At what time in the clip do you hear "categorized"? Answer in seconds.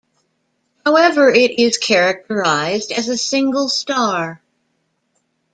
1.77-2.89